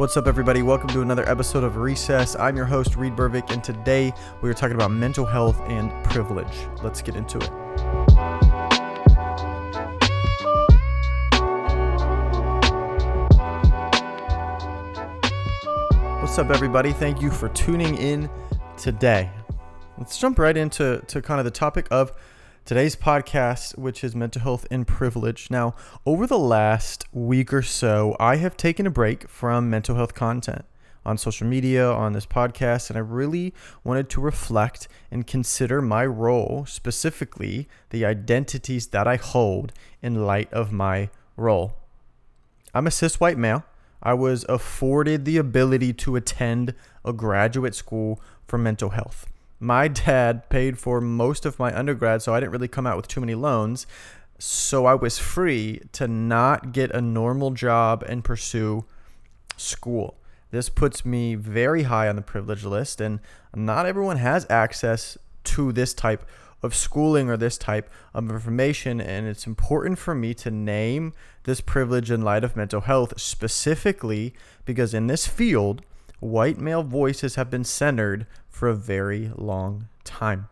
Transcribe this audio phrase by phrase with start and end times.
[0.00, 0.62] What's up, everybody?
[0.62, 2.34] Welcome to another episode of Recess.
[2.34, 6.56] I'm your host, Reed Burvick, and today we are talking about mental health and privilege.
[6.82, 7.50] Let's get into it.
[16.22, 16.94] What's up, everybody?
[16.94, 18.30] Thank you for tuning in
[18.78, 19.30] today.
[19.98, 22.14] Let's jump right into to kind of the topic of
[22.64, 25.50] today's podcast, which is mental health and privilege.
[25.50, 25.74] Now,
[26.06, 30.64] over the last week or so, I have taken a break from mental health content
[31.04, 36.04] on social media, on this podcast, and I really wanted to reflect and consider my
[36.04, 39.72] role, specifically the identities that I hold
[40.02, 41.76] in light of my role.
[42.74, 43.64] I'm a cis white male.
[44.02, 46.74] I was afforded the ability to attend
[47.04, 49.26] a graduate school for mental health
[49.60, 53.08] my dad paid for most of my undergrad, so I didn't really come out with
[53.08, 53.86] too many loans.
[54.38, 58.86] So I was free to not get a normal job and pursue
[59.58, 60.16] school.
[60.50, 63.20] This puts me very high on the privilege list, and
[63.54, 66.24] not everyone has access to this type
[66.62, 69.00] of schooling or this type of information.
[69.00, 71.12] And it's important for me to name
[71.44, 75.82] this privilege in light of mental health, specifically because in this field,
[76.20, 80.48] white male voices have been centered for a very long time.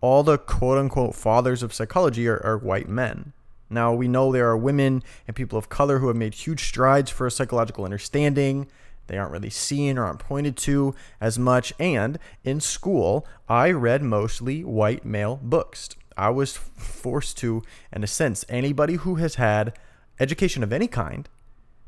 [0.00, 3.32] All the quote unquote fathers of psychology are, are white men.
[3.70, 7.10] Now, we know there are women and people of color who have made huge strides
[7.10, 8.66] for a psychological understanding.
[9.06, 11.72] They aren't really seen or aren't pointed to as much.
[11.78, 15.88] And in school, I read mostly white male books.
[16.16, 17.62] I was forced to,
[17.92, 19.78] in a sense, anybody who has had
[20.20, 21.28] education of any kind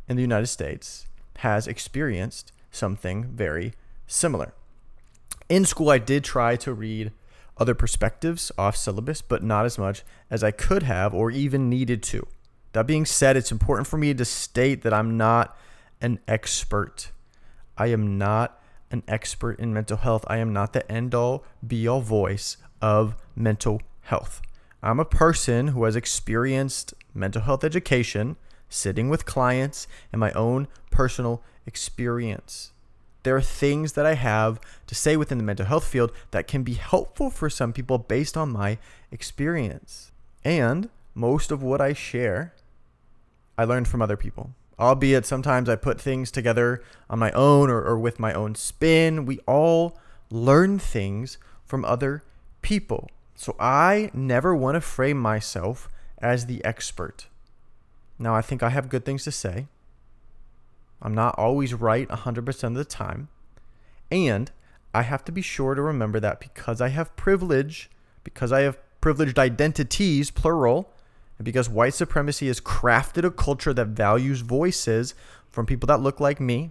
[0.08, 1.06] in the United States
[1.38, 3.72] has experienced something very
[4.06, 4.54] similar
[5.48, 7.12] in school, I did try to read
[7.56, 12.02] other perspectives off syllabus, but not as much as I could have or even needed
[12.04, 12.26] to.
[12.72, 15.56] That being said, it's important for me to state that I'm not
[16.00, 17.12] an expert.
[17.78, 20.24] I am not an expert in mental health.
[20.26, 24.42] I am not the end all be all voice of mental health.
[24.82, 28.36] I'm a person who has experienced mental health education,
[28.68, 32.72] sitting with clients, and my own personal experience
[33.24, 36.62] there are things that I have to say within the mental health field that can
[36.62, 38.78] be helpful for some people based on my
[39.10, 40.12] experience.
[40.44, 42.54] And most of what I share,
[43.58, 44.50] I learned from other people.
[44.78, 49.24] Albeit sometimes I put things together on my own or, or with my own spin.
[49.24, 49.98] We all
[50.30, 52.24] learn things from other
[52.60, 53.08] people.
[53.34, 55.88] So I never want to frame myself
[56.18, 57.26] as the expert.
[58.18, 59.66] Now, I think I have good things to say.
[61.04, 63.28] I'm not always right 100% of the time.
[64.10, 64.50] And
[64.94, 67.90] I have to be sure to remember that because I have privilege,
[68.24, 70.90] because I have privileged identities, plural,
[71.36, 75.14] and because white supremacy has crafted a culture that values voices
[75.50, 76.70] from people that look like me,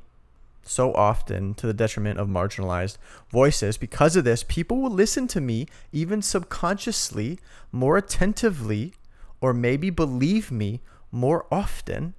[0.63, 2.97] so often to the detriment of marginalized
[3.29, 3.77] voices.
[3.77, 7.39] Because of this, people will listen to me, even subconsciously,
[7.71, 8.93] more attentively,
[9.41, 12.15] or maybe believe me more often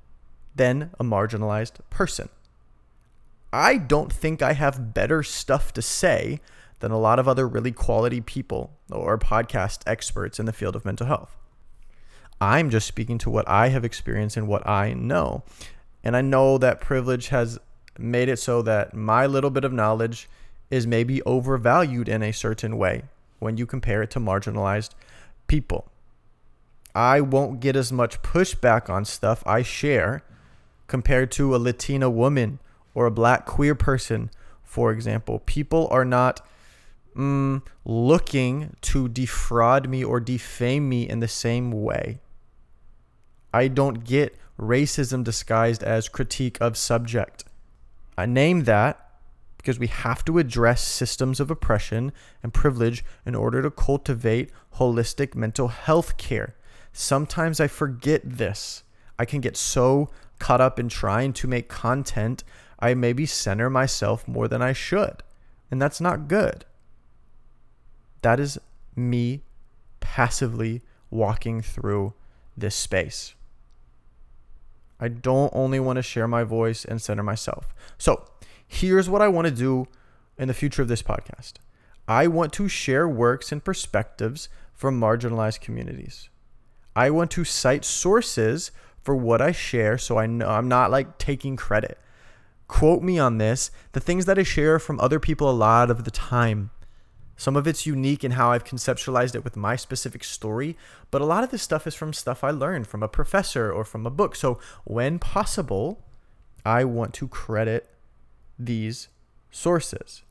[0.54, 2.28] than a marginalized person.
[3.52, 6.40] I don't think I have better stuff to say
[6.80, 10.84] than a lot of other really quality people or podcast experts in the field of
[10.84, 11.36] mental health.
[12.40, 15.44] I'm just speaking to what I have experienced and what I know.
[16.02, 17.58] And I know that privilege has
[17.98, 20.28] made it so that my little bit of knowledge
[20.70, 23.04] is maybe overvalued in a certain way
[23.38, 24.90] when you compare it to marginalized
[25.46, 25.88] people.
[26.94, 30.22] I won't get as much pushback on stuff I share
[30.86, 32.58] compared to a Latina woman
[32.94, 34.30] or a black queer person,
[34.62, 35.40] for example.
[35.40, 36.40] People are not
[37.16, 42.20] mm, looking to defraud me or defame me in the same way.
[43.52, 47.44] I don't get racism disguised as critique of subject.
[48.16, 49.00] I name that
[49.56, 52.12] because we have to address systems of oppression
[52.42, 56.54] and privilege in order to cultivate holistic mental health care.
[56.92, 58.82] Sometimes I forget this.
[59.18, 62.44] I can get so caught up in trying to make content,
[62.78, 65.22] I maybe center myself more than I should.
[65.70, 66.64] And that's not good.
[68.22, 68.58] That is
[68.96, 69.42] me
[70.00, 72.14] passively walking through
[72.56, 73.34] this space.
[75.00, 77.74] I don't only want to share my voice and center myself.
[77.98, 78.24] So,
[78.66, 79.88] here's what I want to do
[80.38, 81.54] in the future of this podcast
[82.06, 86.28] I want to share works and perspectives from marginalized communities.
[86.96, 88.70] I want to cite sources
[89.04, 91.98] for what I share so I know I'm not like taking credit.
[92.66, 93.70] Quote me on this.
[93.92, 96.70] The things that I share from other people a lot of the time.
[97.36, 100.76] Some of it's unique in how I've conceptualized it with my specific story,
[101.10, 103.84] but a lot of this stuff is from stuff I learned from a professor or
[103.84, 104.36] from a book.
[104.36, 106.00] So, when possible,
[106.64, 107.90] I want to credit
[108.58, 109.08] these
[109.50, 110.22] sources.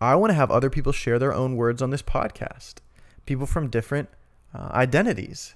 [0.00, 2.76] I want to have other people share their own words on this podcast,
[3.26, 4.08] people from different
[4.54, 5.54] uh, identities.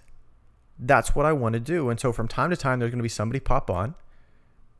[0.78, 1.90] That's what I want to do.
[1.90, 3.94] And so from time to time, there's going to be somebody pop on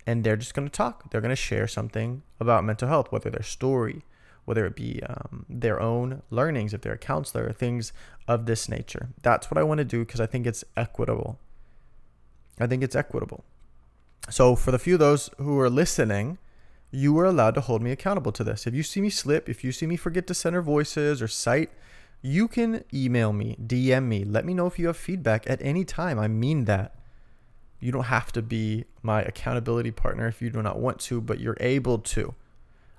[0.07, 1.11] and they're just going to talk.
[1.11, 4.05] They're going to share something about mental health, whether their story,
[4.47, 7.93] whether it be um, their own learnings, if they're a counselor, things
[8.27, 9.09] of this nature.
[9.23, 11.39] That's what I want to do because I think it's equitable.
[12.59, 13.45] I think it's equitable.
[14.31, 16.39] So, for the few of those who are listening,
[16.91, 18.67] you are allowed to hold me accountable to this.
[18.67, 21.71] If you see me slip, if you see me forget to center voices or cite,
[22.23, 25.85] you can email me, DM me, let me know if you have feedback at any
[25.85, 26.19] time.
[26.19, 26.95] I mean that.
[27.81, 31.39] You don't have to be my accountability partner if you do not want to, but
[31.39, 32.35] you're able to.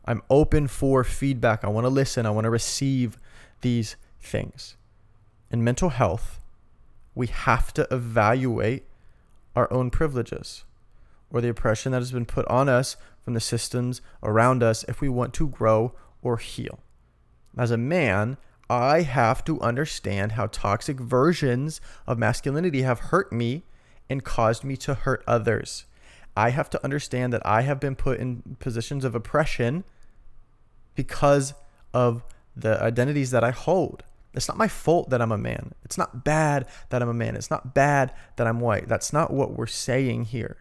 [0.05, 1.63] I'm open for feedback.
[1.63, 2.25] I want to listen.
[2.25, 3.17] I want to receive
[3.61, 4.77] these things.
[5.51, 6.39] In mental health,
[7.13, 8.85] we have to evaluate
[9.55, 10.63] our own privileges
[11.29, 15.01] or the oppression that has been put on us from the systems around us if
[15.01, 16.79] we want to grow or heal.
[17.57, 18.37] As a man,
[18.69, 23.63] I have to understand how toxic versions of masculinity have hurt me
[24.09, 25.85] and caused me to hurt others.
[26.37, 29.83] I have to understand that I have been put in positions of oppression
[30.95, 31.53] because
[31.93, 32.23] of
[32.55, 34.03] the identities that I hold.
[34.33, 35.73] It's not my fault that I'm a man.
[35.83, 37.35] It's not bad that I'm a man.
[37.35, 38.87] It's not bad that I'm white.
[38.87, 40.57] That's not what we're saying here.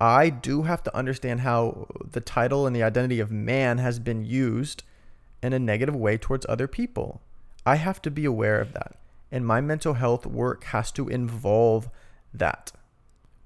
[0.00, 4.24] I do have to understand how the title and the identity of man has been
[4.24, 4.82] used
[5.42, 7.20] in a negative way towards other people.
[7.64, 8.96] I have to be aware of that.
[9.32, 11.88] And my mental health work has to involve
[12.34, 12.72] that.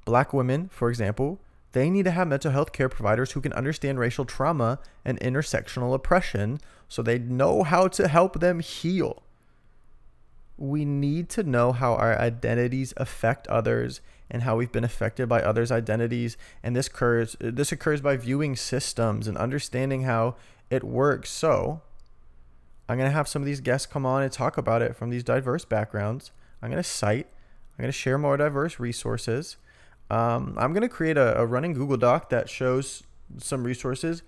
[0.04, 1.40] Black women, for example,
[1.72, 5.94] they need to have mental health care providers who can understand racial trauma and intersectional
[5.94, 9.22] oppression so they know how to help them heal.
[10.56, 14.00] We need to know how our identities affect others
[14.30, 16.36] and how we've been affected by others' identities.
[16.62, 20.36] And this occurs this occurs by viewing systems and understanding how
[20.74, 21.30] it works.
[21.30, 21.82] So
[22.88, 25.24] I'm gonna have some of these guests come on and talk about it from these
[25.24, 26.32] diverse backgrounds.
[26.60, 27.28] I'm gonna cite,
[27.78, 29.56] I'm gonna share more diverse resources.
[30.10, 33.02] Um, I'm gonna create a, a running Google Doc that shows
[33.38, 34.22] some resources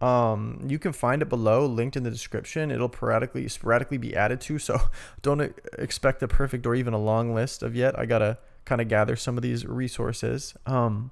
[0.00, 2.70] um, you can find it below, linked in the description.
[2.70, 4.80] It'll sporadically sporadically be added to, so
[5.22, 5.40] don't
[5.78, 7.98] expect a perfect or even a long list of yet.
[7.98, 10.54] I gotta kind of gather some of these resources.
[10.66, 11.10] Um,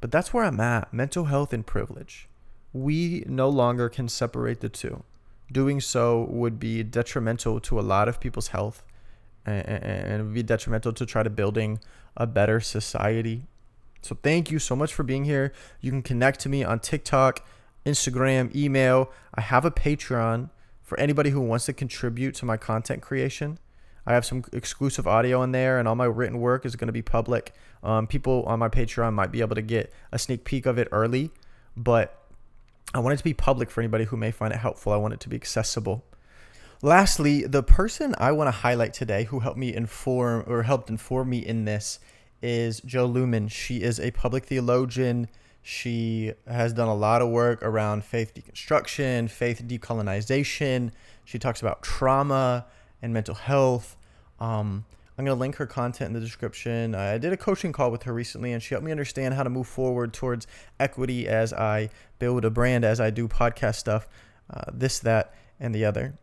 [0.00, 0.92] but that's where I'm at.
[0.92, 2.28] Mental health and privilege.
[2.72, 5.02] We no longer can separate the two.
[5.52, 8.84] Doing so would be detrimental to a lot of people's health,
[9.44, 11.80] and, would be detrimental to try to building
[12.16, 13.42] a better society.
[14.02, 15.52] So thank you so much for being here.
[15.80, 17.44] You can connect to me on TikTok
[17.84, 19.10] Instagram, email.
[19.34, 20.50] I have a Patreon
[20.82, 23.58] for anybody who wants to contribute to my content creation.
[24.06, 26.92] I have some exclusive audio in there, and all my written work is going to
[26.92, 27.54] be public.
[27.82, 30.88] Um, people on my Patreon might be able to get a sneak peek of it
[30.90, 31.30] early,
[31.76, 32.19] but
[32.92, 34.92] I want it to be public for anybody who may find it helpful.
[34.92, 36.04] I want it to be accessible.
[36.82, 41.30] Lastly, the person I want to highlight today who helped me inform or helped inform
[41.30, 42.00] me in this
[42.42, 43.50] is Jo Luehmann.
[43.50, 45.28] She is a public theologian
[45.62, 50.90] she has done a lot of work around faith deconstruction, faith decolonization.
[51.24, 52.66] She talks about trauma
[53.02, 53.96] and mental health.
[54.38, 54.84] Um,
[55.20, 56.94] I'm going to link her content in the description.
[56.94, 59.50] I did a coaching call with her recently, and she helped me understand how to
[59.50, 60.46] move forward towards
[60.78, 64.08] equity as I build a brand, as I do podcast stuff,
[64.48, 66.14] uh, this, that, and the other.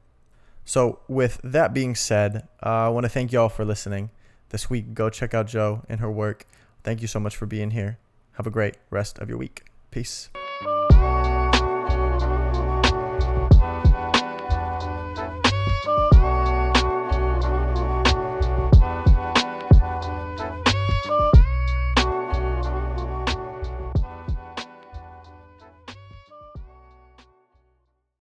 [0.65, 4.09] So, with that being said, uh, I want to thank y'all for listening
[4.49, 4.95] this week.
[4.95, 6.47] Go check out Jo and her work.
[6.83, 7.99] Thank you so much for being here.
[8.31, 9.65] Have a great rest of your week.
[9.91, 10.29] Peace.